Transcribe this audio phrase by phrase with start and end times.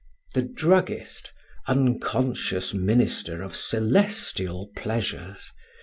[0.33, 5.51] The druggist—unconscious minister of celestial pleasures!